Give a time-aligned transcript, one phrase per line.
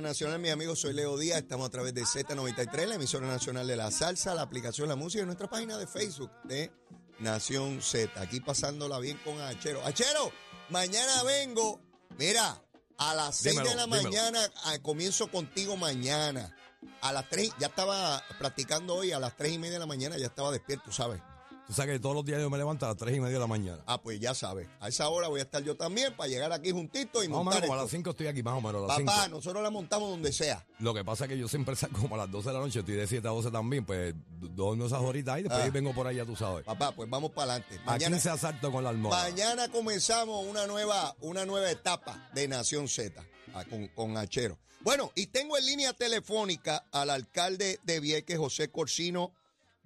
[0.00, 1.38] Nacional, mi amigo, soy Leo Díaz.
[1.38, 5.22] Estamos a través de Z93, la emisora nacional de la salsa, la aplicación La Música
[5.22, 6.72] y nuestra página de Facebook de
[7.20, 8.20] Nación Z.
[8.20, 9.84] Aquí pasándola bien con Achero.
[9.84, 10.32] Achero,
[10.70, 11.80] mañana vengo.
[12.18, 12.62] Mira,
[12.98, 14.02] a las 6 de la dímelo.
[14.02, 16.56] mañana ah, comienzo contigo mañana.
[17.00, 20.18] A las 3, ya estaba practicando hoy, a las 3 y media de la mañana
[20.18, 21.20] ya estaba despierto, ¿sabes?
[21.66, 23.40] Tú sabes que todos los días yo me levanto a las 3 y media de
[23.40, 23.82] la mañana.
[23.86, 24.68] Ah, pues ya sabes.
[24.80, 27.44] A esa hora voy a estar yo también para llegar aquí juntito y Más o
[27.44, 29.10] montar menos, a las 5 estoy aquí, más o menos, a las 5.
[29.10, 30.66] Papá, nosotros la montamos donde sea.
[30.78, 32.80] Lo que pasa es que yo siempre salgo como a las 12 de la noche,
[32.80, 35.70] estoy de 7 a 12 también, pues duermo esas horitas y después Ah.
[35.72, 36.64] vengo por ya tú sabes.
[36.66, 37.80] Papá, pues vamos para adelante.
[37.86, 39.22] Mañana, 15 asalto con la almohada.
[39.30, 44.58] mañana comenzamos una nueva, una nueva etapa de Nación Z ah, con, con Achero.
[44.80, 49.32] Bueno, y tengo en línea telefónica al alcalde de Vieques, José Corsino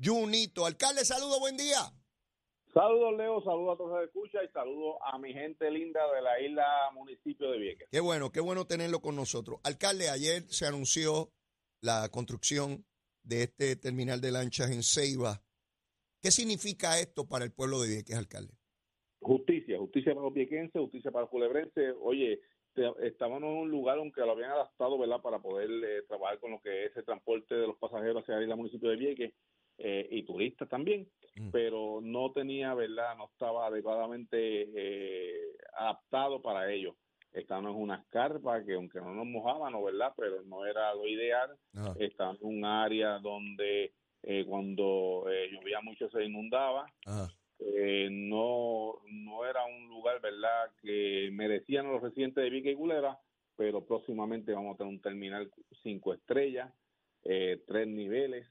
[0.03, 0.65] Junito.
[0.67, 1.79] Alcalde, saludo, buen día.
[2.73, 6.23] Saludos, Leo, saludos a todos los que escuchan y saludos a mi gente linda de
[6.23, 7.89] la isla municipio de Vieques.
[7.91, 9.59] Qué bueno, qué bueno tenerlo con nosotros.
[9.65, 11.31] Alcalde, ayer se anunció
[11.81, 12.85] la construcción
[13.23, 15.41] de este terminal de lanchas en Ceiba.
[16.21, 18.55] ¿Qué significa esto para el pueblo de Vieques, alcalde?
[19.21, 21.95] Justicia, justicia para los viequenses, justicia para los culebrenses.
[22.01, 22.41] Oye,
[23.03, 26.61] estábamos en un lugar aunque lo habían adaptado, ¿verdad?, para poder eh, trabajar con lo
[26.61, 29.33] que es el transporte de los pasajeros hacia la isla municipio de Vieques
[29.79, 31.51] eh, y turistas también, Mm.
[31.53, 34.37] pero no tenía, ¿verdad?, no estaba adecuadamente
[34.75, 36.97] eh, adaptado para ello.
[37.33, 41.57] Estábamos en unas carpas que aunque no nos mojábamos, ¿verdad?, pero no era lo ideal.
[41.75, 41.95] Ajá.
[42.01, 43.93] Estábamos en un área donde
[44.25, 46.87] eh, cuando eh, llovía mucho se inundaba.
[47.61, 53.17] Eh, no, no era un lugar, ¿verdad?, que merecían los residentes de Vica y Culebra,
[53.57, 55.51] pero próximamente vamos a tener un terminal
[55.85, 56.73] cinco estrellas,
[57.25, 58.47] eh, tres niveles,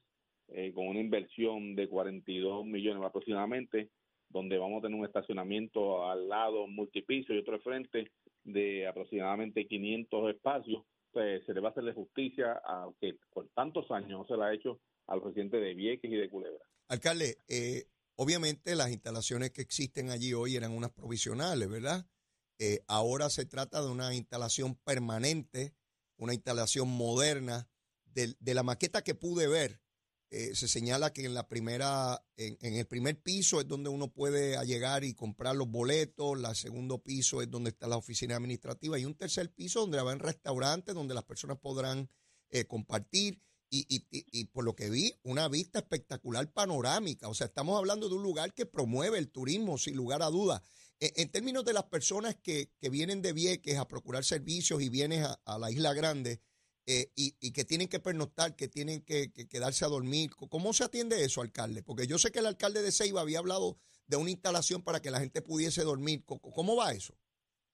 [0.49, 3.89] eh, con una inversión de 42 millones aproximadamente,
[4.29, 8.11] donde vamos a tener un estacionamiento al lado multipiso y otro al frente
[8.43, 10.83] de aproximadamente 500 espacios.
[11.11, 14.43] Pues, se le va a hacerle justicia a que por tantos años no se le
[14.43, 16.63] ha hecho a los residentes de Vieques y de Culebra.
[16.89, 22.05] Alcalde, eh, obviamente las instalaciones que existen allí hoy eran unas provisionales, ¿verdad?
[22.59, 25.73] Eh, ahora se trata de una instalación permanente,
[26.17, 27.67] una instalación moderna.
[28.05, 29.79] De, de la maqueta que pude ver,
[30.29, 34.63] eh, se señala que en la primera, en, el primer piso es donde uno puede
[34.65, 39.05] llegar y comprar los boletos, el segundo piso es donde está la oficina administrativa y
[39.05, 42.09] un tercer piso donde habrá restaurantes donde las personas podrán
[42.49, 47.27] eh, compartir y, y- y- por lo que vi, una vista espectacular panorámica.
[47.27, 50.61] O sea, estamos hablando de un lugar que promueve el turismo, sin lugar a dudas.
[50.99, 54.87] En, en términos de las personas que, que vienen de Vieques a procurar servicios y
[54.89, 56.41] vienen a la Isla Grande
[56.87, 60.71] eh, y, y que tienen que pernoctar, que tienen que, que quedarse a dormir, ¿cómo
[60.71, 61.83] se atiende eso, alcalde?
[61.83, 63.77] Porque yo sé que el alcalde de Ceiba había hablado
[64.07, 66.23] de una instalación para que la gente pudiese dormir.
[66.25, 67.13] ¿Cómo, cómo va eso?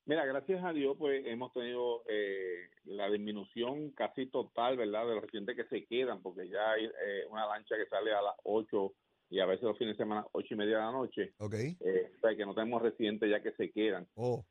[0.06, 5.24] Mira, gracias a Dios, pues hemos tenido eh, la disminución casi total, ¿verdad?, de los
[5.24, 8.94] residentes que se quedan, porque ya hay eh, una lancha que sale a las 8
[9.30, 11.34] y a veces los fines de semana, ocho y media de la noche.
[11.38, 11.56] ¿Ok?
[11.56, 14.45] Eh, o sea, que no tenemos residentes ya que se quedan, Oh,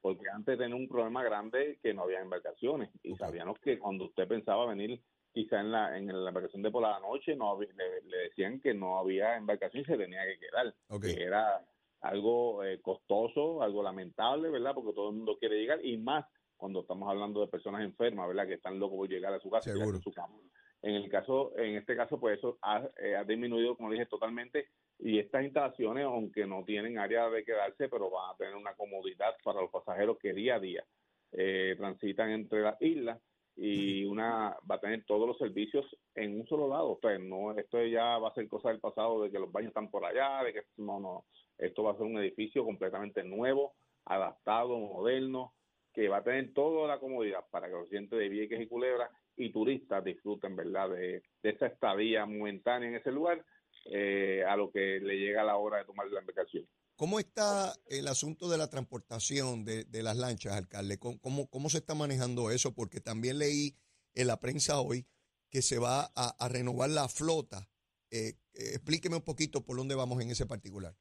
[0.53, 4.67] antes tenía un problema grande que no había embarcaciones y sabíamos que cuando usted pensaba
[4.67, 5.03] venir
[5.33, 8.61] quizá en la, en la embarcación de por la noche, no había- le, le decían
[8.61, 10.75] que no había embarcación y se tenía que quedar
[11.17, 11.65] que era
[12.03, 14.75] algo eh, costoso, algo lamentable, ¿verdad?
[14.75, 16.27] Porque todo el mundo quiere llegar y más
[16.57, 18.47] cuando estamos hablando de personas enfermas, ¿verdad?
[18.47, 19.71] Que están locos por llegar a su casa.
[19.71, 19.99] y Seguro.
[19.99, 20.35] a su cama.
[20.83, 24.69] En el caso, en este caso, pues eso ha, eh, ha disminuido, como dije, totalmente.
[24.99, 29.35] Y estas instalaciones, aunque no tienen área de quedarse, pero van a tener una comodidad
[29.45, 30.85] para los pasajeros que día a día
[31.33, 33.19] eh, transitan entre las islas
[33.57, 36.93] y una va a tener todos los servicios en un solo lado.
[36.93, 39.69] O sea, no, esto ya va a ser cosa del pasado de que los baños
[39.69, 41.27] están por allá, de que no, no.
[41.59, 45.55] Esto va a ser un edificio completamente nuevo, adaptado, moderno,
[45.93, 49.11] que va a tener toda la comodidad para que los residentes de Vieques y Culebra
[49.53, 53.45] turistas disfruten, ¿verdad?, de, de esa estadía momentánea en ese lugar
[53.87, 56.67] eh, a lo que le llega la hora de tomar la embarcación.
[56.97, 60.99] ¿Cómo está el asunto de la transportación de, de las lanchas, alcalde?
[60.99, 62.75] ¿Cómo, cómo, cómo se está manejando eso?
[62.75, 63.77] Porque también leí
[64.15, 65.07] en la prensa hoy
[65.51, 67.69] que se va a, a renovar la flota.
[68.11, 70.95] Eh, eh, explíqueme un poquito por dónde vamos en ese particular.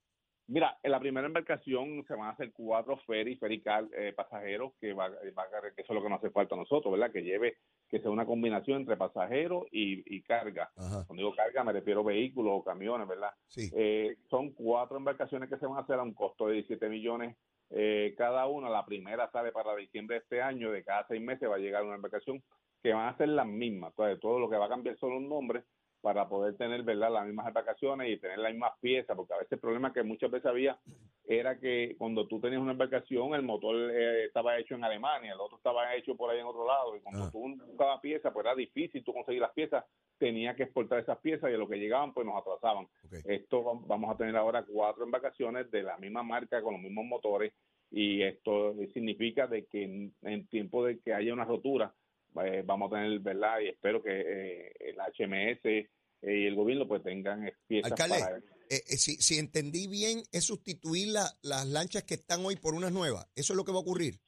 [0.47, 4.91] Mira, en la primera embarcación se van a hacer cuatro ferries, ferical eh, pasajeros, que,
[4.93, 7.11] va, va a- que eso es lo que nos hace falta a nosotros, ¿verdad?
[7.13, 7.57] Que lleve,
[7.91, 10.71] que sea una combinación entre pasajeros y, y carga.
[10.77, 13.31] Ajá, Cuando digo carga me refiero a vehículos o camiones, ¿verdad?
[13.47, 13.69] sí.
[13.75, 17.35] Eh, son cuatro embarcaciones que se van a hacer a un costo de 17 millones
[17.69, 18.69] eh, cada una.
[18.69, 21.83] La primera sale para diciembre de este año, de cada seis meses va a llegar
[21.83, 22.41] una embarcación
[22.81, 23.91] que van a ser las mismas.
[23.91, 25.63] Entonces, todo lo que va a cambiar son los nombres
[26.01, 29.51] para poder tener verdad las mismas embarcaciones y tener las mismas piezas, porque a veces
[29.51, 30.79] el problema es que muchas veces había
[31.25, 35.39] era que cuando tú tenías una embarcación, el motor eh, estaba hecho en Alemania, el
[35.39, 37.29] otro estaba hecho por ahí en otro lado, y cuando Ah.
[37.31, 39.85] tú buscabas piezas, pues era difícil tú conseguir las piezas,
[40.17, 42.87] tenía que exportar esas piezas y a lo que llegaban, pues nos atrasaban.
[43.25, 47.05] Esto va- vamos a tener ahora cuatro embarcaciones de la misma marca, con los mismos
[47.05, 47.53] motores,
[47.91, 51.93] y esto significa de que en, en tiempo de que haya una rotura,
[52.43, 53.59] eh, vamos a tener, ¿verdad?
[53.59, 55.87] Y espero que eh, el HMS eh,
[56.23, 58.39] y el gobierno pues tengan piezas Alcalde, para...
[58.71, 62.73] Eh, eh, si, si entendí bien, es sustituir la- las lanchas que están hoy por
[62.73, 63.29] unas nuevas.
[63.35, 64.21] ¿Eso es lo que va a ocurrir?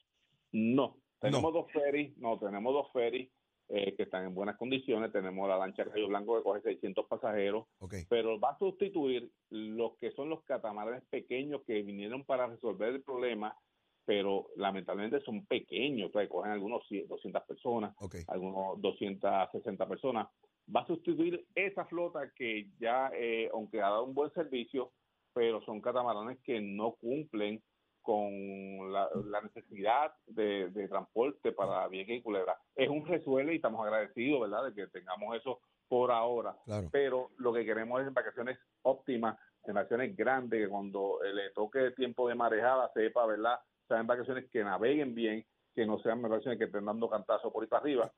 [0.52, 1.62] No, tenemos No.
[1.62, 3.30] dos ferries, no, tenemos dos ferries
[3.70, 7.64] eh, que están en buenas condiciones, tenemos la lancha Rayo Blanco que coge 600 pasajeros,
[8.10, 13.02] pero va a sustituir los que son los catamaranes pequeños que vinieron para resolver el
[13.02, 13.56] problema,
[14.04, 18.16] pero lamentablemente son pequeños, o sea, cogen algunos 100, 200 personas, Ok.
[18.26, 20.28] algunos 260 personas.
[20.74, 24.92] Va a sustituir esa flota que ya, eh, aunque ha dado un buen servicio,
[25.32, 27.62] pero son catamaranes que no cumplen
[28.00, 32.56] con la, la necesidad de, de transporte para Vieques y Culebra.
[32.76, 36.88] Es un resuelve y estamos agradecidos, ¿verdad?, de que tengamos eso por ahora Claro.
[36.90, 42.34] pero lo que queremos es embarcaciones óptimas, embarcaciones grandes, que cuando le toque tiempo de
[42.34, 43.58] marejada sepa, ¿verdad?
[43.88, 47.68] Sean embarcaciones que naveguen bien, que no sean embarcaciones que estén dando cantazos por ahí
[47.68, 48.12] para arriba,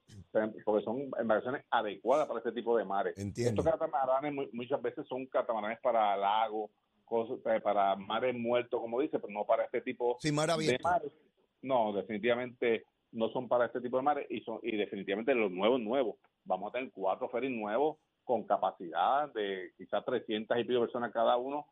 [0.64, 3.17] porque son embarcaciones adecuadas para este tipo de mares.
[3.17, 3.62] Entiendo.
[3.62, 6.70] Estos catamaranes mu- muchas veces son catamaranes para lagos,
[7.47, 11.12] eh, para mares muertos, como dice, pero no para este tipo Sí, mar de mares.
[11.62, 15.81] No, definitivamente no son para este tipo de mares y son y definitivamente los nuevos
[15.81, 16.17] nuevos.
[16.44, 21.37] Vamos a tener cuatro ferries nuevos con capacidad de quizás 300 y pico personas cada
[21.37, 21.67] uno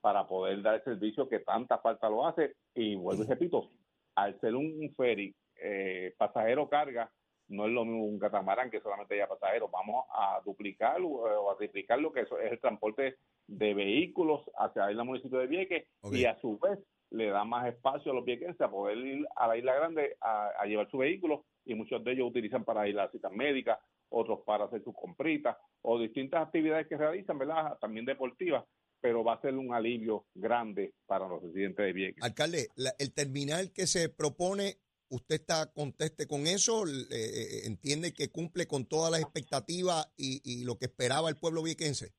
[0.00, 2.56] para poder dar el servicio que tanta falta lo hace.
[2.74, 3.70] Y vuelvo y repito,
[4.14, 7.10] al ser un ferry eh, pasajero carga,
[7.48, 9.70] no es lo mismo un catamarán que solamente haya pasajeros.
[9.70, 13.16] Vamos a duplicar o a triplicar lo que eso es el transporte
[13.46, 16.78] de vehículos hacia el municipio de Vieques y a su vez
[17.10, 20.50] le da más espacio a los viequenses a poder ir a la Isla Grande a,
[20.58, 23.80] a llevar su vehículo y muchos de ellos utilizan para ir a las citas médicas,
[24.08, 27.76] otros para hacer sus compritas o distintas actividades que realizan, ¿verdad?
[27.80, 28.64] También deportivas,
[29.00, 32.22] pero va a ser un alivio grande para los residentes de Vieques.
[32.22, 34.76] Alcalde, la- el terminal que se propone,
[35.08, 36.86] ¿usted está conteste con eso?
[36.86, 41.36] Eh, eh, ¿Entiende que cumple con todas las expectativas y, y lo que esperaba el
[41.36, 42.12] pueblo viequense?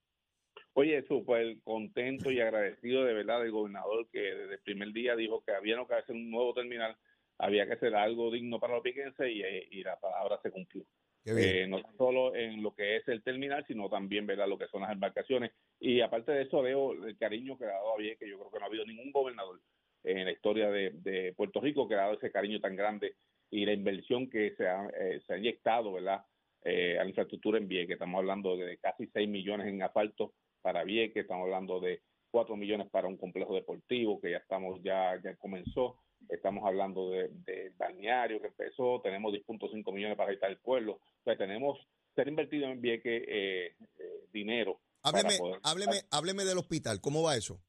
[0.74, 5.44] Oye, súper contento y agradecido de verdad del gobernador que desde el primer día dijo
[5.44, 6.98] que había que hacer un nuevo terminal,
[7.38, 10.86] había que hacer algo digno para los piquenses y, eh, y la palabra se cumplió.
[11.23, 14.47] Eh, no solo en lo que es el terminal, sino también ¿verdad?
[14.47, 15.51] lo que son las embarcaciones.
[15.79, 18.27] Y aparte de eso, veo el cariño que ha dado a Vieques.
[18.27, 19.59] Yo creo que no ha habido ningún gobernador
[20.03, 23.15] en la historia de, de Puerto Rico que ha dado ese cariño tan grande
[23.51, 26.23] y la inversión que se ha, eh, se ha inyectado ¿verdad?
[26.63, 27.94] Eh, a la infraestructura en Vieques.
[27.94, 32.01] Estamos hablando de casi 6 millones en asfalto para Vieques, estamos hablando de
[32.31, 35.97] 4 millones para un complejo deportivo que ya estamos ya ya comenzó,
[36.29, 41.23] estamos hablando de, de balneario que empezó, tenemos 10.5 millones para habitar el pueblo, o
[41.23, 41.79] sea, tenemos
[42.15, 44.03] ser invertido en Vieques eh, eh,
[44.33, 44.79] dinero.
[45.03, 47.00] Hábleme, poder- hábleme, hábleme del hospital.
[47.01, 47.59] ¿Cómo va eso?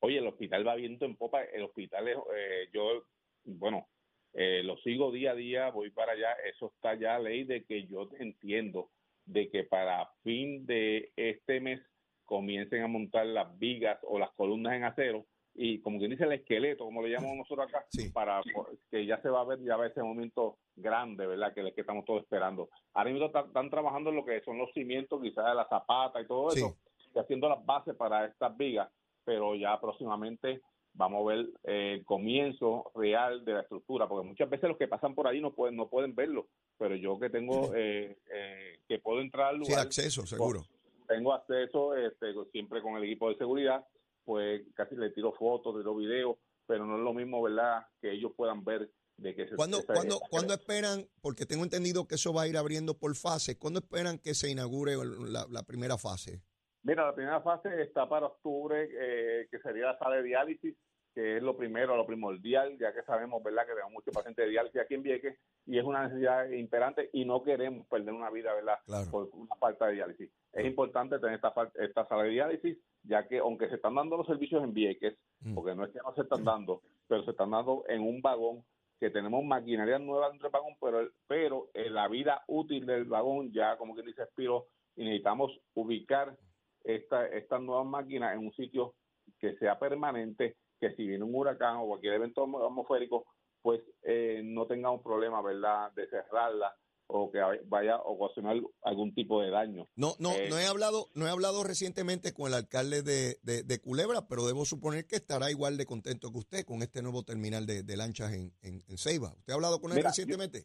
[0.00, 1.42] Oye, el hospital va viento en popa.
[1.44, 3.04] El hospital, es, eh, yo,
[3.44, 3.88] bueno,
[4.34, 6.32] eh, lo sigo día a día, voy para allá.
[6.52, 8.90] Eso está ya ley de que yo entiendo
[9.24, 11.80] de que para fin de este mes
[12.24, 15.26] comiencen a montar las vigas o las columnas en acero
[15.58, 18.10] y como quien dice el esqueleto, como le llamamos nosotros acá, Sí.
[18.10, 18.42] para
[18.90, 21.54] que ya se va a ver ya va ese momento grande, ¿verdad?
[21.54, 22.68] Que, que estamos todos esperando.
[22.94, 26.20] Ahora mismo están, están trabajando en lo que son los cimientos, quizás de la zapata
[26.20, 26.60] y todo Sí.
[26.60, 26.76] eso,
[27.14, 28.90] y haciendo las bases para estas vigas,
[29.24, 30.60] pero ya próximamente
[30.92, 34.88] vamos a ver eh, el comienzo real de la estructura, porque muchas veces los que
[34.88, 36.46] pasan por ahí no pueden no pueden verlo,
[36.78, 40.62] pero yo que tengo eh, eh, que puedo entrar al Sí, lugar, acceso, seguro.
[41.06, 43.84] tengo acceso este, siempre con el equipo de seguridad,
[44.26, 47.86] pues casi le tiro fotos, le tiro videos, pero no es lo mismo, ¿verdad?
[48.02, 51.06] Que ellos puedan ver de que se ¿Cuándo, esa- cuándo, esa- cuándo esperan?
[51.22, 53.56] Porque tengo entendido que eso va a ir abriendo por fases.
[53.56, 54.96] ¿Cuándo esperan que se inaugure
[55.30, 56.42] la, la primera fase?
[56.82, 60.76] Mira, la primera fase está para octubre, eh, que sería la sala de diálisis,
[61.16, 64.50] que es lo primero, lo primordial, ya que sabemos, ¿verdad?, que tenemos muchos pacientes de
[64.50, 68.52] diálisis aquí en Vieques y es una necesidad imperante y no queremos perder una vida,
[68.52, 69.10] ¿verdad?, Claro.
[69.10, 70.30] por una falta de diálisis.
[70.52, 74.26] Es importante tener esta, esta sala de diálisis, ya que aunque se están dando los
[74.26, 75.54] servicios en Vieques, Mm.
[75.54, 78.62] porque no es que no se están dando, pero se están dando en un vagón
[79.00, 83.52] que tenemos maquinaria nueva dentro del vagón, pero, pero en la vida útil del vagón
[83.52, 86.36] ya, como quien dice, expiró y necesitamos ubicar
[86.84, 88.94] esta, estas nuevas máquinas en un sitio
[89.40, 93.26] que sea permanente, que si viene un huracán o cualquier evento atmo- atmosférico,
[93.62, 96.74] pues eh, no tengamos problema, ¿verdad?, de cerrarla
[97.08, 99.88] o que vaya a ocasionar algún tipo de daño.
[99.94, 103.80] No, no, eh, no he hablado, no he hablado recientemente con el alcalde de, de,
[103.80, 107.64] Culebra, pero debo suponer que estará igual de contento que usted con este nuevo terminal
[107.66, 109.34] de, lanchas en, en, Ceiba.
[109.38, 110.64] ¿Usted ha hablado con él recientemente?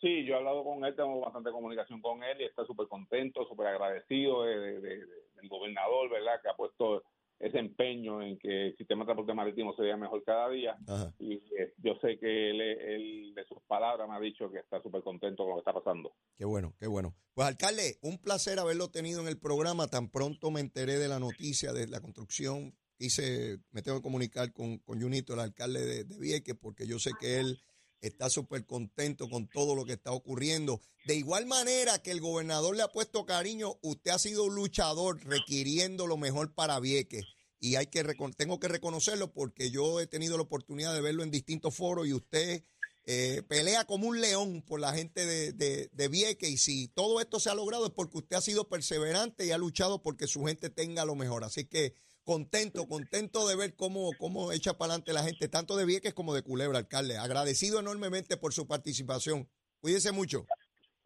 [0.00, 3.46] sí, yo he hablado con él, tengo bastante comunicación con él y está súper contento,
[3.46, 6.40] súper agradecido de, del gobernador, ¿verdad?
[6.42, 7.02] Que ha puesto
[7.38, 10.76] ese empeño en que el sistema de transporte marítimo sería mejor cada día.
[11.18, 15.02] Y eh, yo sé que él, de sus palabras, me ha dicho que está súper
[15.02, 16.14] contento con lo que está pasando.
[16.36, 17.14] Qué bueno, qué bueno.
[17.34, 19.88] Pues, alcalde, un placer haberlo tenido en el programa.
[19.88, 22.74] Tan pronto me enteré de la noticia de la construcción.
[22.98, 26.98] Hice, me tengo que comunicar con, con Junito, el alcalde de, de Vieques, porque yo
[26.98, 27.58] sé que él
[28.00, 30.80] está súper contento con todo lo que está ocurriendo.
[31.06, 35.24] De igual manera que el gobernador le ha puesto cariño, usted ha sido un luchador
[35.24, 37.24] requiriendo lo mejor para Vieques.
[37.58, 38.04] Y hay que
[38.36, 42.12] tengo que reconocerlo porque yo he tenido la oportunidad de verlo en distintos foros y
[42.12, 42.64] usted
[43.06, 46.50] eh, pelea como un león por la gente de, de, de Vieques.
[46.50, 49.58] Y si todo esto se ha logrado es porque usted ha sido perseverante y ha
[49.58, 51.44] luchado porque su gente tenga lo mejor.
[51.44, 51.94] Así que
[52.26, 56.34] contento, contento de ver cómo, cómo echa para adelante la gente, tanto de Vieques como
[56.34, 57.16] de Culebra, alcalde.
[57.16, 59.48] Agradecido enormemente por su participación.
[59.80, 60.44] Cuídese mucho.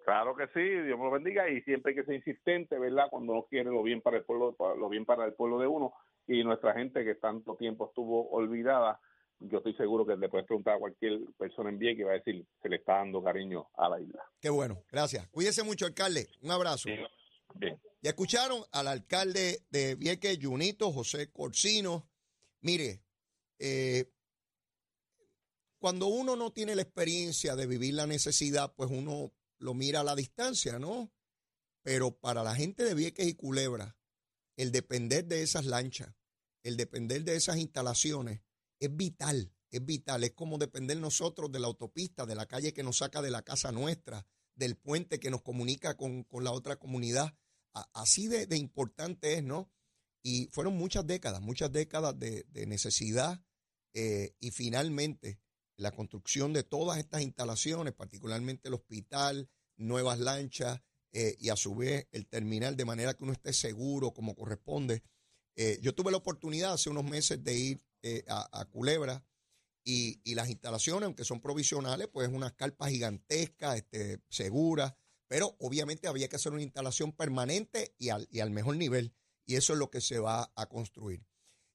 [0.04, 3.08] Claro que sí, Dios me lo bendiga y siempre hay que ser insistente, ¿verdad?
[3.10, 5.92] Cuando uno quiere lo bien para el pueblo, lo bien para el pueblo de uno
[6.26, 8.98] y nuestra gente que tanto tiempo estuvo olvidada,
[9.40, 12.14] yo estoy seguro que le puedes preguntar a cualquier persona en Vieques y va a
[12.14, 14.24] decir se le está dando cariño a la isla.
[14.40, 15.28] Qué bueno, gracias.
[15.28, 16.28] Cuídese mucho, alcalde.
[16.42, 16.88] Un abrazo.
[18.02, 22.08] Ya escucharon al alcalde de Vieques, Junito, José Corsino.
[22.62, 23.04] Mire,
[23.58, 24.10] eh,
[25.78, 30.04] cuando uno no tiene la experiencia de vivir la necesidad, pues uno lo mira a
[30.04, 31.12] la distancia, ¿no?
[31.82, 33.96] Pero para la gente de Vieques y Culebra,
[34.56, 36.14] el depender de esas lanchas,
[36.62, 38.42] el depender de esas instalaciones,
[38.78, 40.24] es vital, es vital.
[40.24, 43.42] Es como depender nosotros de la autopista, de la calle que nos saca de la
[43.42, 44.26] casa nuestra,
[44.60, 47.34] del puente que nos comunica con, con la otra comunidad
[47.94, 49.70] así de, importante es, ¿no?
[50.22, 53.42] Y fueron muchas décadas, muchas décadas de, necesidad
[53.94, 55.40] eh, y finalmente
[55.76, 60.80] la construcción de todas estas instalaciones, particularmente el hospital, nuevas lanchas
[61.12, 65.02] eh, y a su vez el terminal, de manera que uno esté seguro como corresponde.
[65.56, 67.84] Eh, yo tuve la oportunidad hace unos meses de ir
[68.28, 69.22] a, Culebra
[69.84, 74.94] y, las instalaciones, aunque son provisionales, pues unas carpas gigantescas, este, seguras,
[75.28, 79.14] pero obviamente había que hacer una instalación permanente y al, y al mejor nivel.
[79.46, 81.24] Y eso es lo que se va a construir.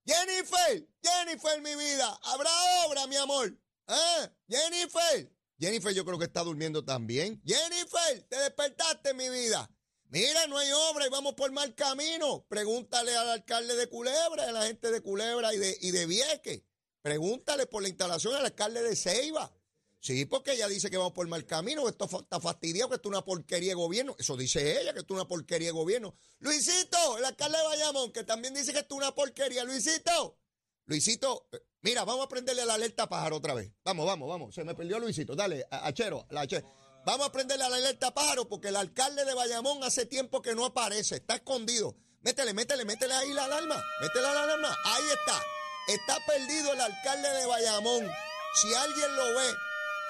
[0.06, 2.50] Jennifer, Jennifer, mi vida, habrá
[2.88, 3.58] obra, mi amor.
[3.88, 4.30] ¿Eh?
[4.48, 7.42] Jennifer, Jennifer yo creo que está durmiendo también.
[7.46, 9.70] Jennifer, te despertaste, mi vida.
[10.10, 12.46] Mira, no hay obra y vamos por mal camino.
[12.48, 16.66] Pregúntale al alcalde de Culebra, a la gente de Culebra y de, y de Vieque.
[17.06, 19.54] Pregúntale por la instalación al alcalde de Ceiba.
[20.00, 23.10] Sí, porque ella dice que vamos por mal camino, que esto está fastidiado, que esto
[23.10, 24.16] es una porquería de gobierno.
[24.18, 26.16] Eso dice ella, que esto es una porquería de gobierno.
[26.40, 29.64] Luisito, el alcalde de Bayamón, que también dice que esto es una porquería.
[29.64, 30.40] Luisito,
[30.88, 33.72] Luisito, eh, mira, vamos a prenderle la alerta pájaro otra vez.
[33.84, 34.56] Vamos, vamos, vamos.
[34.56, 35.36] Se me perdió Luisito.
[35.36, 36.68] Dale, Achero, la Achero.
[37.06, 40.66] Vamos a prenderle la alerta pájaro porque el alcalde de Bayamón hace tiempo que no
[40.66, 41.96] aparece, está escondido.
[42.22, 43.80] Métele, métele, métele ahí la alarma.
[44.02, 44.76] Métele la alarma.
[44.86, 45.55] Ahí está.
[45.88, 48.10] Está perdido el alcalde de Bayamón.
[48.56, 49.54] Si alguien lo ve,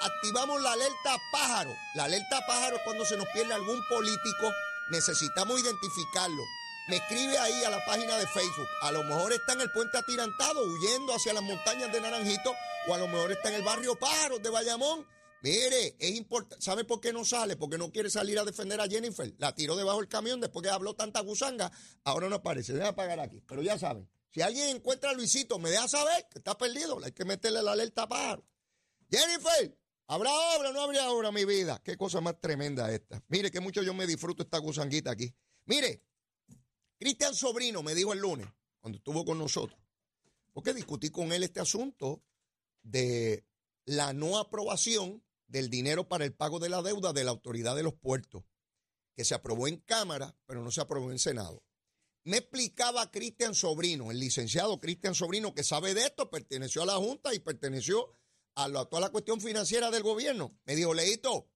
[0.00, 1.76] activamos la alerta pájaro.
[1.94, 4.52] La alerta pájaro es cuando se nos pierde algún político,
[4.90, 6.42] necesitamos identificarlo.
[6.88, 8.68] Me escribe ahí a la página de Facebook.
[8.82, 12.54] A lo mejor está en el puente atirantado, huyendo hacia las montañas de Naranjito,
[12.88, 15.06] o a lo mejor está en el barrio Pájaro de Bayamón.
[15.42, 16.64] Mire, es importante.
[16.64, 17.56] ¿Sabe por qué no sale?
[17.56, 19.30] Porque no quiere salir a defender a Jennifer.
[19.38, 21.70] La tiró debajo del camión después que habló tanta gusanga.
[22.04, 22.72] Ahora no aparece.
[22.72, 23.42] Deja apagar aquí.
[23.46, 24.08] Pero ya saben.
[24.30, 26.98] Si alguien encuentra a Luisito, me deja saber que está perdido.
[27.02, 28.46] Hay que meterle la alerta pájaro.
[29.10, 29.76] Jennifer,
[30.08, 31.80] ¿Habrá obra o no habría obra, mi vida?
[31.82, 33.20] Qué cosa más tremenda esta.
[33.28, 35.34] Mire, que mucho yo me disfruto esta gusanguita aquí.
[35.64, 36.04] Mire,
[36.96, 38.46] Cristian Sobrino me dijo el lunes,
[38.80, 39.80] cuando estuvo con nosotros,
[40.52, 42.22] porque discutí con él este asunto
[42.82, 43.44] de
[43.84, 47.82] la no aprobación del dinero para el pago de la deuda de la autoridad de
[47.82, 48.44] los puertos,
[49.16, 51.64] que se aprobó en Cámara, pero no se aprobó en Senado.
[52.26, 56.96] Me explicaba Cristian Sobrino, el licenciado Cristian Sobrino, que sabe de esto, perteneció a la
[56.96, 58.10] Junta y perteneció
[58.56, 60.58] a, toda la cuestión financiera del gobierno.
[60.64, 61.48] Me dijo, Leito,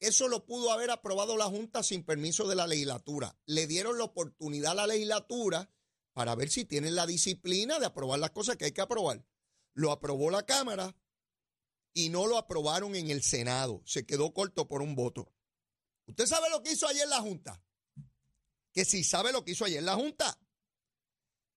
[0.00, 3.38] eso lo pudo haber aprobado la Junta sin permiso de la legislatura.
[3.46, 5.70] Le dieron la oportunidad a la legislatura
[6.14, 9.24] para ver si tienen la disciplina de aprobar las cosas que hay que aprobar.
[9.72, 10.96] Lo aprobó la Cámara
[11.94, 13.82] y no lo aprobaron en el Senado.
[13.84, 15.32] Se quedó corto por un voto.
[16.08, 17.62] ¿Usted sabe lo que hizo ayer la Junta?
[18.76, 20.38] Que si sabe lo que hizo ayer la Junta.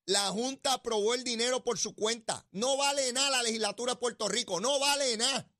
[0.05, 2.47] La Junta aprobó el dinero por su cuenta.
[2.51, 4.61] No vale nada la legislatura de Puerto Rico.
[4.61, 5.51] No vale nada.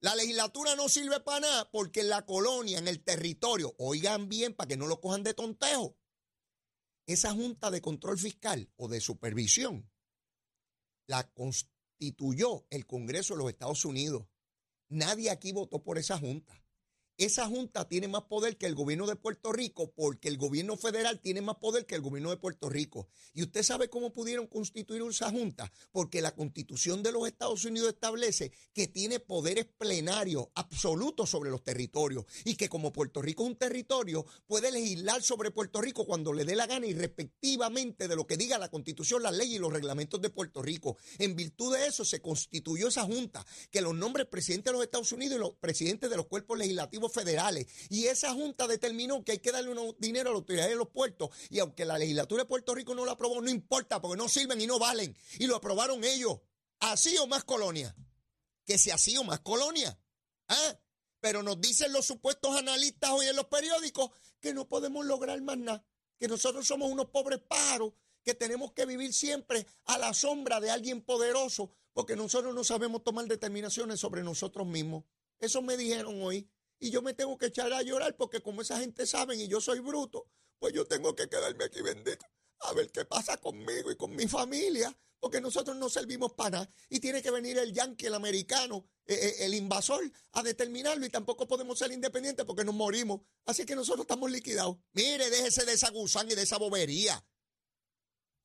[0.00, 4.52] La legislatura no sirve para nada porque en la colonia, en el territorio, oigan bien
[4.54, 5.96] para que no lo cojan de tontejo,
[7.06, 9.90] esa Junta de Control Fiscal o de Supervisión
[11.06, 14.26] la constituyó el Congreso de los Estados Unidos.
[14.90, 16.63] Nadie aquí votó por esa Junta.
[17.16, 21.20] Esa junta tiene más poder que el gobierno de Puerto Rico porque el gobierno federal
[21.20, 23.06] tiene más poder que el gobierno de Puerto Rico.
[23.32, 25.70] ¿Y usted sabe cómo pudieron constituir esa junta?
[25.92, 31.62] Porque la constitución de los Estados Unidos establece que tiene poderes plenarios absolutos sobre los
[31.62, 36.32] territorios y que como Puerto Rico es un territorio, puede legislar sobre Puerto Rico cuando
[36.32, 39.58] le dé la gana y respectivamente de lo que diga la constitución, la ley y
[39.58, 40.96] los reglamentos de Puerto Rico.
[41.18, 45.12] En virtud de eso se constituyó esa junta que los nombres presidentes de los Estados
[45.12, 47.66] Unidos y los presidentes de los cuerpos legislativos federales.
[47.90, 50.88] Y esa junta determinó que hay que darle un dinero a la autoridad de los
[50.88, 51.30] puertos.
[51.50, 54.60] Y aunque la legislatura de Puerto Rico no lo aprobó, no importa, porque no sirven
[54.60, 55.16] y no valen.
[55.38, 56.40] Y lo aprobaron ellos.
[56.80, 57.94] Así o más colonia.
[58.64, 59.98] Que si así o más colonia.
[60.48, 60.78] ¿Ah?
[61.20, 65.58] Pero nos dicen los supuestos analistas hoy en los periódicos que no podemos lograr más
[65.58, 65.86] nada.
[66.18, 67.92] Que nosotros somos unos pobres pájaros
[68.22, 73.04] que tenemos que vivir siempre a la sombra de alguien poderoso porque nosotros no sabemos
[73.04, 75.04] tomar determinaciones sobre nosotros mismos.
[75.38, 76.50] Eso me dijeron hoy
[76.84, 79.58] y yo me tengo que echar a llorar porque como esa gente sabe y yo
[79.58, 82.26] soy bruto, pues yo tengo que quedarme aquí bendito
[82.60, 86.70] a ver qué pasa conmigo y con mi familia, porque nosotros no servimos para nada
[86.90, 91.08] y tiene que venir el yanqui, el americano, eh, eh, el invasor a determinarlo y
[91.08, 93.22] tampoco podemos ser independientes porque nos morimos.
[93.46, 94.76] Así que nosotros estamos liquidados.
[94.92, 97.24] Mire, déjese de esa gusán y de esa bobería.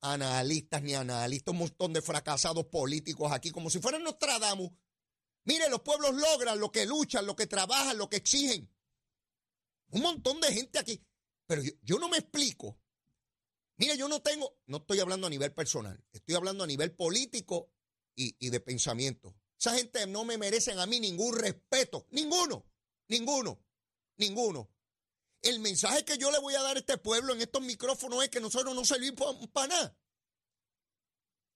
[0.00, 4.70] Analistas ni analistas, un montón de fracasados políticos aquí, como si fueran Nostradamus.
[5.50, 8.72] Mire, los pueblos logran lo que luchan, lo que trabajan, lo que exigen.
[9.88, 11.04] Un montón de gente aquí.
[11.44, 12.78] Pero yo, no me explico.
[13.76, 17.72] Mire, yo no tengo, no estoy hablando a nivel personal, estoy hablando a nivel político
[18.14, 19.34] y, y de pensamiento.
[19.58, 22.06] Esa gente no me merecen a mí ningún respeto.
[22.10, 22.70] Ninguno,
[23.08, 23.60] ninguno,
[24.18, 24.70] ninguno.
[25.42, 28.30] El mensaje que yo le voy a dar a este pueblo en estos micrófonos es
[28.30, 29.98] que nosotros no servimos para nada.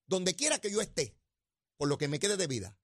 [0.07, 1.17] Donde quiera que yo esté,
[1.77, 2.77] por lo que me quede de vida,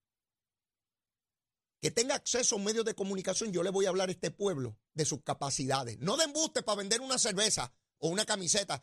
[1.80, 4.76] que tenga acceso a medios de comunicación, yo le voy a hablar a este pueblo
[4.94, 5.98] de sus capacidades.
[5.98, 8.82] No de embuste para vender una cerveza o una camiseta.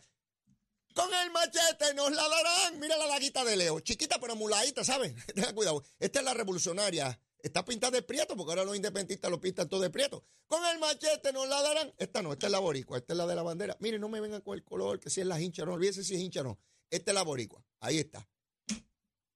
[0.93, 2.79] Con el machete nos la darán.
[2.79, 3.79] Mira la laguita de Leo.
[3.81, 5.13] Chiquita pero muladita, ¿sabes?
[5.35, 5.83] Tenga cuidado.
[5.99, 7.19] Esta es la revolucionaria.
[7.37, 10.25] Está pintada de prieto porque ahora los independentistas lo pintan todo de prieto.
[10.47, 11.93] Con el machete nos la darán.
[11.99, 12.97] Esta no, esta es la boricua.
[12.97, 13.77] Esta es la de la bandera.
[13.79, 16.15] Mire, no me vengan con el color, que si es la hincha, no olvídese si
[16.15, 16.59] es hincha no.
[16.89, 17.63] Esta es la boricua.
[17.79, 18.27] Ahí está.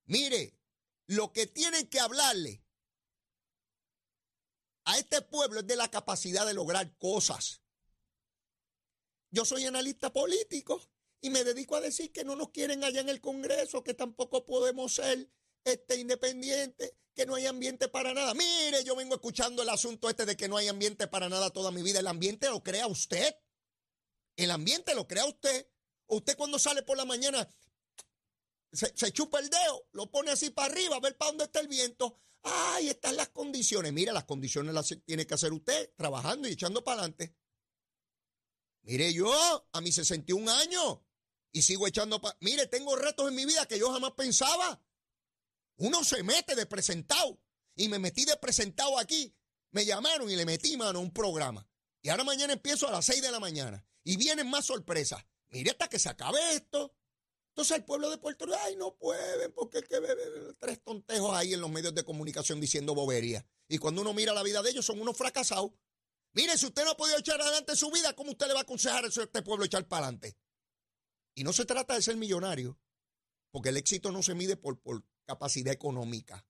[0.06, 0.58] Mire,
[1.06, 2.64] lo que tienen que hablarle
[4.86, 7.62] a este pueblo es de la capacidad de lograr cosas.
[9.30, 10.82] Yo soy analista político
[11.22, 14.46] y me dedico a decir que no nos quieren allá en el Congreso, que tampoco
[14.46, 15.30] podemos ser
[15.64, 18.34] este, independientes, que no hay ambiente para nada.
[18.34, 21.72] Mire, yo vengo escuchando el asunto este de que no hay ambiente para nada toda
[21.72, 22.00] mi vida.
[22.00, 23.36] El ambiente lo crea usted.
[24.36, 25.68] El ambiente lo crea usted.
[26.08, 27.48] Usted cuando sale por la mañana
[28.74, 31.60] se, se chupa el dedo, lo pone así para arriba, a ver para dónde está
[31.60, 32.20] el viento.
[32.44, 33.94] Ay, están las condiciones.
[33.94, 37.36] Mira, las condiciones las tiene que hacer usted trabajando y echando para adelante.
[38.84, 39.32] Mire, yo
[39.72, 41.00] a mis 61 años
[41.52, 42.36] y sigo echando para.
[42.42, 44.84] Mire, tengo retos en mi vida que yo jamás pensaba.
[45.78, 47.40] Uno se mete de presentado
[47.76, 49.36] y me metí de presentado aquí.
[49.72, 51.68] Me llamaron y le metí mano a un programa.
[52.02, 55.24] Y ahora mañana empiezo a las 6 de la mañana y vienen más sorpresas.
[55.50, 56.96] Mire, hasta que se acabe esto.
[57.52, 60.00] Entonces el pueblo de Puerto Rico, ay, no pueden, porque es que
[60.58, 63.46] tres tontejos ahí en los medios de comunicación diciendo bobería.
[63.68, 65.72] Y cuando uno mira la vida de ellos, son unos fracasados.
[66.34, 68.64] Mire, si usted no ha podido echar adelante su vida, ¿cómo usted le va a
[68.64, 70.38] aconsejar a este pueblo echar para adelante?
[71.36, 72.80] Y no se trata de ser millonario,
[73.52, 76.48] porque el éxito no se mide por, por capacidad económica.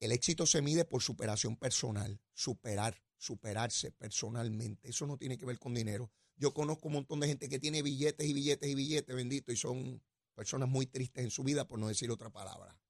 [0.00, 4.88] El éxito se mide por superación personal, superar, superarse personalmente.
[4.88, 6.10] Eso no tiene que ver con dinero.
[6.36, 9.56] Yo conozco un montón de gente que tiene billetes y billetes y billetes, bendito, y
[9.56, 10.02] son
[10.34, 12.80] personas muy tristes en su vida, por no decir otra palabra.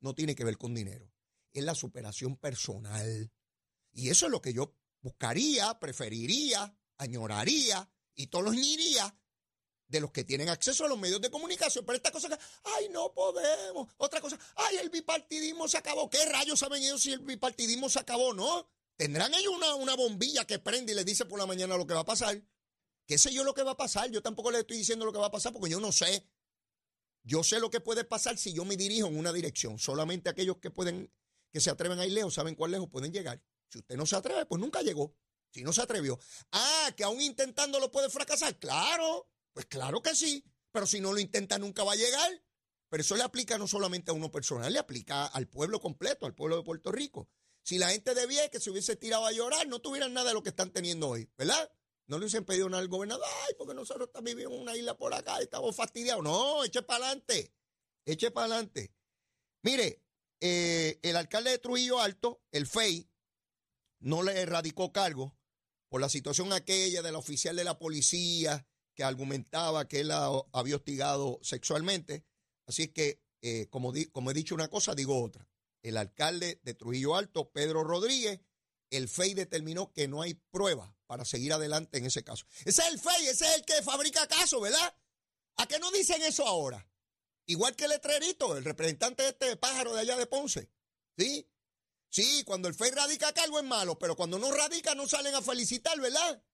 [0.00, 1.12] No tiene que ver con dinero.
[1.52, 3.30] Es la superación personal.
[3.92, 9.14] Y eso es lo que yo buscaría, preferiría, añoraría y todos los iría
[9.88, 11.84] de los que tienen acceso a los medios de comunicación.
[11.84, 13.92] Pero esta cosa que, ay, no podemos.
[13.98, 16.08] Otra cosa, ay, el bipartidismo se acabó.
[16.08, 18.32] ¿Qué rayos saben ellos si el bipartidismo se acabó?
[18.32, 18.68] No.
[18.96, 21.94] Tendrán ellos una, una bombilla que prende y les dice por la mañana lo que
[21.94, 22.40] va a pasar.
[23.06, 24.10] ¿Qué sé yo lo que va a pasar?
[24.10, 26.28] Yo tampoco le estoy diciendo lo que va a pasar porque yo no sé.
[27.24, 29.78] Yo sé lo que puede pasar si yo me dirijo en una dirección.
[29.78, 31.12] Solamente aquellos que pueden,
[31.52, 33.42] que se atreven a ir lejos, saben cuál lejos pueden llegar.
[33.68, 35.16] Si usted no se atreve, pues nunca llegó.
[35.50, 36.18] Si no se atrevió.
[36.52, 38.58] Ah, que aún intentándolo puede fracasar.
[38.58, 40.44] Claro, pues claro que sí.
[40.70, 42.30] Pero si no lo intenta, nunca va a llegar.
[42.88, 46.34] pero eso le aplica no solamente a uno personal, le aplica al pueblo completo, al
[46.34, 47.28] pueblo de Puerto Rico.
[47.62, 50.42] Si la gente de que se hubiese tirado a llorar, no tuvieran nada de lo
[50.42, 51.70] que están teniendo hoy, ¿verdad?
[52.06, 54.96] No le hubiesen pedido nada al gobernador, ay, porque nosotros estamos viviendo en una isla
[54.96, 56.24] por acá y estamos fastidiados.
[56.24, 57.54] No, eche para adelante,
[58.04, 58.92] eche para adelante.
[59.62, 60.02] Mire,
[60.40, 63.08] eh, el alcalde de Trujillo Alto, el FEI,
[64.00, 65.36] no le erradicó cargo
[65.88, 70.30] por la situación aquella de la oficial de la policía que argumentaba que él la
[70.52, 72.24] había hostigado sexualmente.
[72.66, 75.48] Así que, eh, como he dicho una cosa, digo otra.
[75.82, 78.40] El alcalde de Trujillo Alto, Pedro Rodríguez,
[78.90, 82.46] el FEI determinó que no hay prueba para seguir adelante en ese caso.
[82.64, 84.96] Ese es el FEI, ese es el que fabrica casos, ¿verdad?
[85.56, 86.86] ¿A qué no dicen eso ahora?
[87.46, 90.70] Igual que el letrerito, el representante de este pájaro de allá de Ponce.
[91.18, 91.48] ¿Sí?
[92.08, 95.42] Sí, cuando el FEI radica algo es malo, pero cuando no radica no salen a
[95.42, 96.44] felicitar, ¿verdad?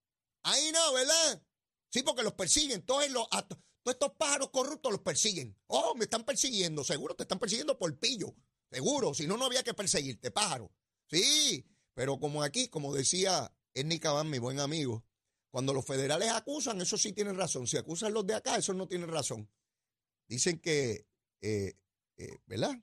[0.44, 1.42] Ahí no, ¿verdad?
[1.90, 2.82] Sí, porque los persiguen.
[2.86, 5.58] Todos, los, todos estos pájaros corruptos los persiguen.
[5.66, 6.84] Oh, me están persiguiendo.
[6.84, 8.34] Seguro te están persiguiendo por pillo.
[8.70, 9.14] Seguro.
[9.14, 10.70] Si no, no había que perseguirte, pájaro.
[11.06, 15.04] Sí, pero como aquí, como decía Ernie Cabán, mi buen amigo,
[15.50, 17.66] cuando los federales acusan, eso sí tienen razón.
[17.66, 19.50] Si acusan los de acá, eso no tienen razón.
[20.26, 21.06] Dicen que,
[21.40, 21.74] eh,
[22.16, 22.78] eh, ¿verdad?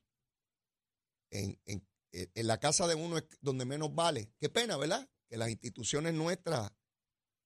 [1.30, 4.32] En, en, en, la casa de uno es donde menos vale.
[4.38, 5.08] Qué pena, ¿verdad?
[5.28, 6.72] Que las instituciones nuestras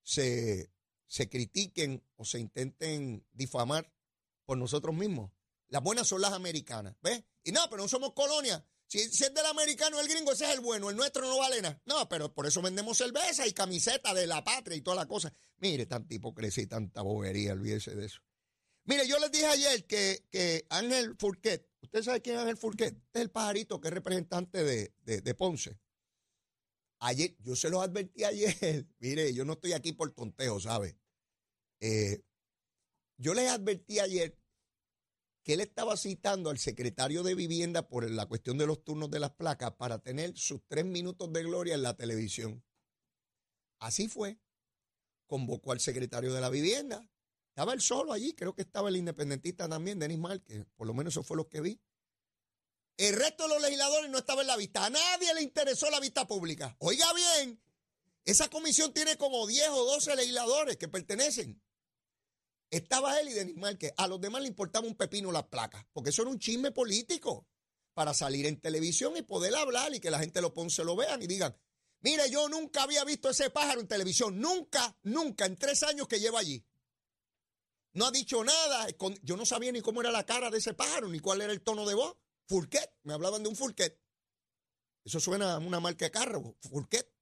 [0.03, 0.73] se,
[1.07, 3.93] se critiquen o se intenten difamar
[4.47, 5.31] por nosotros mismos.
[5.71, 7.25] Las buenas son las americanas, ¿ves?
[7.45, 8.65] Y no, pero no somos colonia.
[8.87, 11.81] Si, es del americano el gringo, ese es el bueno, el nuestro no vale nada.
[11.87, 15.33] No, pero por eso vendemos cerveza y camiseta de la patria y toda la cosa.
[15.59, 18.21] Mire, tanta hipocresía y tanta bobería, olvídese de eso.
[18.85, 22.97] Mire, yo les dije ayer que, que Ángel Furquet, ¿usted sabe quién es Ángel Furquet?
[22.97, 25.79] Este es el pajarito que es representante de, de, Ponce.
[26.99, 28.89] Ayer, yo se los advertí ayer.
[28.99, 30.99] Mire, yo no estoy aquí por tonteo, ¿sabe?
[31.79, 32.25] Eh,
[33.19, 34.40] yo les advertí ayer
[35.43, 39.21] que él estaba citando al secretario de Vivienda por la cuestión de los turnos de
[39.21, 42.63] las placas para tener sus tres minutos de gloria en la televisión.
[43.79, 44.39] Así fue.
[45.27, 47.09] Convocó al secretario de la Vivienda.
[47.49, 51.15] Estaba él solo allí, creo que estaba el independentista también, Denis que por lo menos
[51.15, 51.81] eso fue lo que vi.
[52.97, 54.85] El resto de los legisladores no estaba en la vista.
[54.85, 56.77] A nadie le interesó la vista pública.
[56.81, 57.61] Oiga bien,
[58.25, 61.61] esa comisión tiene como 10 o 12 legisladores que pertenecen.
[62.71, 63.93] Estaba él y Denis Márquez.
[63.97, 67.47] A los demás le importaba un pepino las placas, porque eso era un chisme político
[67.95, 71.23] para salir en televisión y poder hablar y que la gente lo ponce, lo vean
[71.23, 71.57] y digan,
[72.01, 76.21] mire, yo nunca había visto ese pájaro en televisión, nunca, nunca, en tres años que
[76.21, 76.65] llevo allí.
[77.93, 78.87] No ha dicho nada,
[79.23, 81.63] yo no sabía ni cómo era la cara de ese pájaro, ni cuál era el
[81.63, 82.17] tono de voz.
[82.47, 84.01] Furquet, me hablaban de un Furquet.
[85.05, 87.13] Eso suena a una marca de carro, Furquet.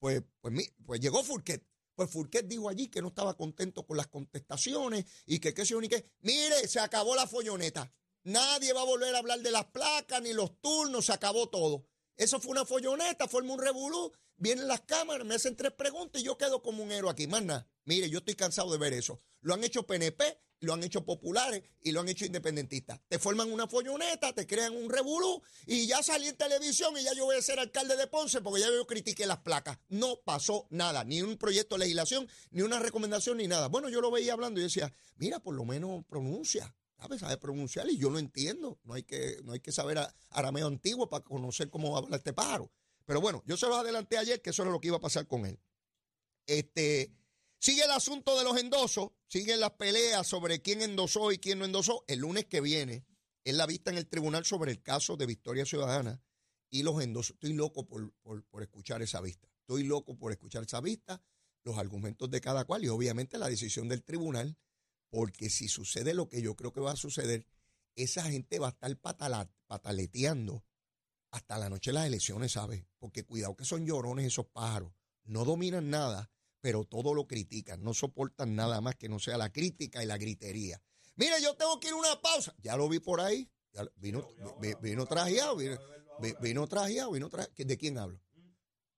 [0.00, 1.64] Pues, pues, pues llegó Furquet.
[1.94, 5.88] Pues Furquet dijo allí que no estaba contento con las contestaciones y que qué ni
[5.88, 6.10] qué.
[6.20, 7.92] Mire, se acabó la folloneta.
[8.24, 11.86] Nadie va a volver a hablar de las placas ni los turnos, se acabó todo.
[12.16, 14.12] Eso fue una folloneta, forma un revolú.
[14.36, 17.26] Vienen las cámaras, me hacen tres preguntas y yo quedo como un héroe aquí.
[17.26, 17.68] Más nada.
[17.84, 19.20] Mire, yo estoy cansado de ver eso.
[19.40, 23.00] Lo han hecho PNP, lo han hecho populares y lo han hecho independentistas.
[23.08, 27.14] Te forman una folloneta, te crean un revolú y ya salí en televisión y ya
[27.14, 29.78] yo voy a ser alcalde de Ponce porque ya yo critiqué las placas.
[29.88, 33.68] No pasó nada, ni un proyecto de legislación, ni una recomendación, ni nada.
[33.68, 36.74] Bueno, yo lo veía hablando y decía, mira, por lo menos pronuncia.
[36.96, 37.20] ¿Sabes?
[37.20, 38.78] Sabe pronunciar y yo lo entiendo.
[38.84, 39.98] No hay que, no hay que saber
[40.30, 42.70] arameo antiguo para conocer cómo habla este pájaro.
[43.04, 45.26] Pero bueno, yo se los adelanté ayer que eso era lo que iba a pasar
[45.26, 45.58] con él.
[46.46, 47.12] Este,
[47.64, 51.64] Sigue el asunto de los endosos, siguen las peleas sobre quién endosó y quién no
[51.64, 52.04] endosó.
[52.08, 53.06] El lunes que viene
[53.42, 56.22] es la vista en el tribunal sobre el caso de Victoria Ciudadana
[56.68, 57.36] y los endosos.
[57.36, 59.48] Estoy loco por, por escuchar esa vista.
[59.60, 61.22] Estoy loco por escuchar esa vista,
[61.62, 64.58] los argumentos de cada cual y obviamente la decisión del tribunal,
[65.08, 67.46] porque si sucede lo que yo creo que va a suceder,
[67.96, 68.94] esa gente va a estar
[69.66, 70.66] pataleteando
[71.30, 72.84] hasta la noche de las elecciones, ¿sabes?
[72.98, 74.92] Porque cuidado que son llorones esos pájaros,
[75.24, 76.30] no dominan nada
[76.64, 80.16] pero todo lo critican, no soportan nada más que no sea la crítica y la
[80.16, 80.80] gritería.
[81.14, 82.54] Mire, yo tengo que ir a una pausa.
[82.62, 83.50] Ya lo vi por ahí.
[83.96, 84.26] vino,
[84.80, 85.78] vino, trajeado, vino,
[86.40, 88.18] vino trajeado, vino ¿De quién hablo?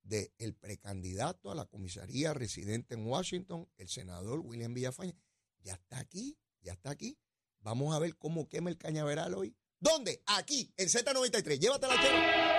[0.05, 5.19] De el precandidato a la comisaría residente en Washington, el senador William Villafaña.
[5.65, 7.19] Ya está aquí, ya está aquí.
[7.59, 9.57] Vamos a ver cómo quema el cañaveral hoy.
[9.81, 10.23] ¿Dónde?
[10.27, 11.59] Aquí, en Z93.
[11.59, 12.56] Llévatela, chero.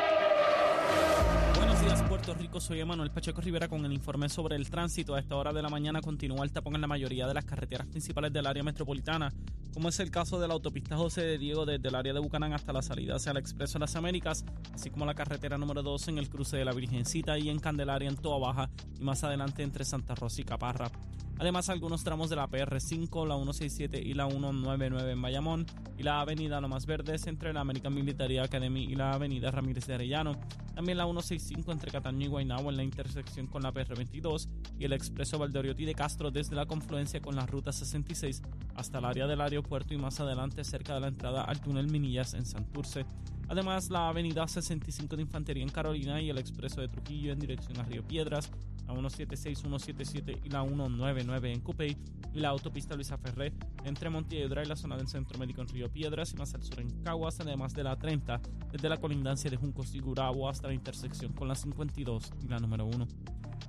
[2.28, 5.16] Puerto Rico, soy Emanuel Pacheco Rivera con el informe sobre el tránsito.
[5.16, 7.88] A esta hora de la mañana continúa el tapón en la mayoría de las carreteras
[7.88, 9.32] principales del área metropolitana,
[9.74, 12.52] como es el caso de la autopista José de Diego desde el área de Bucanán
[12.52, 16.10] hasta la salida hacia el Expreso de las Américas, así como la carretera número 2
[16.10, 19.63] en el cruce de la Virgencita y en Candelaria en Toa Baja y más adelante
[19.63, 20.92] entre Santa Rosa y Caparra.
[21.39, 25.65] Además, algunos tramos de la PR5, la 167 y la 199 en Bayamón
[25.97, 29.86] y la avenida Lo Más Verdes entre la American Military Academy y la avenida Ramírez
[29.86, 30.39] de Arellano.
[30.73, 34.47] También la 165 entre Cataño y Guaynabo en la intersección con la PR22
[34.80, 38.41] y el expreso Valdoriotti de Castro desde la confluencia con la ruta 66
[38.76, 42.34] hasta el área del aeropuerto y más adelante cerca de la entrada al túnel Minillas
[42.34, 43.06] en Santurce.
[43.50, 47.80] Además, la avenida 65 de Infantería en Carolina y el expreso de Trujillo en dirección
[47.80, 48.52] a Río Piedras,
[48.88, 51.97] la 176, 177 y la 199 en Cupey
[52.34, 55.91] y la autopista Luisa Ferré entre Montiedra y la zona del Centro Médico en Río
[55.91, 59.58] Piedras y más al sur en Caguas, además de la 30 desde la colindancia de
[59.58, 63.08] Juncos y Gurabo hasta la intersección con la 52 y la número 1.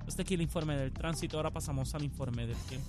[0.06, 2.88] Hasta aquí el informe del tránsito, ahora pasamos al informe del tiempo.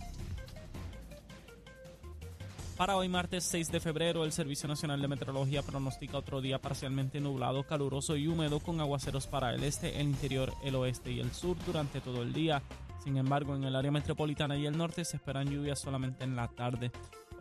[2.80, 7.20] Para hoy martes 6 de febrero, el Servicio Nacional de Meteorología pronostica otro día parcialmente
[7.20, 11.34] nublado, caluroso y húmedo con aguaceros para el este, el interior, el oeste y el
[11.34, 12.62] sur durante todo el día.
[13.04, 16.48] Sin embargo, en el área metropolitana y el norte se esperan lluvias solamente en la
[16.48, 16.90] tarde.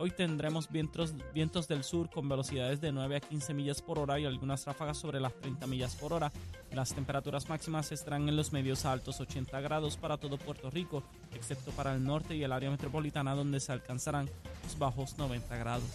[0.01, 4.17] Hoy tendremos vientos, vientos del sur con velocidades de 9 a 15 millas por hora
[4.17, 6.31] y algunas ráfagas sobre las 30 millas por hora.
[6.71, 11.03] Las temperaturas máximas estarán en los medios a altos 80 grados para todo Puerto Rico,
[11.35, 14.29] excepto para el norte y el área metropolitana donde se alcanzarán
[14.63, 15.89] los bajos 90 grados.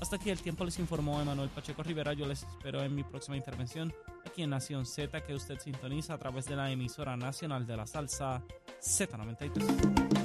[0.00, 2.14] Hasta aquí el tiempo les informó Emanuel Pacheco Rivera.
[2.14, 3.92] Yo les espero en mi próxima intervención
[4.24, 7.86] aquí en Nación Z que usted sintoniza a través de la emisora nacional de la
[7.86, 8.42] salsa
[8.80, 10.15] Z93.